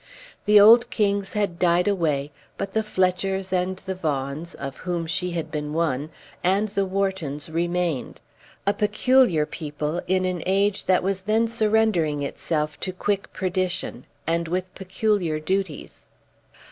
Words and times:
The 0.45 0.59
old 0.59 0.89
kings 0.89 1.33
had 1.33 1.59
died 1.59 1.87
away, 1.87 2.31
but 2.57 2.73
the 2.73 2.81
Fletchers, 2.81 3.53
and 3.53 3.77
the 3.77 3.93
Vaughans, 3.93 4.55
of 4.55 4.77
whom 4.77 5.05
she 5.05 5.29
had 5.33 5.51
been 5.51 5.73
one, 5.73 6.09
and 6.43 6.69
the 6.69 6.87
Whartons 6.87 7.51
remained, 7.51 8.19
a 8.65 8.73
peculiar 8.73 9.45
people 9.45 10.01
in 10.07 10.25
an 10.25 10.41
age 10.47 10.85
that 10.85 11.03
was 11.03 11.21
then 11.21 11.47
surrendering 11.47 12.23
itself 12.23 12.79
to 12.79 12.91
quick 12.91 13.31
perdition, 13.31 14.05
and 14.25 14.47
with 14.47 14.73
peculiar 14.73 15.39
duties. 15.39 16.07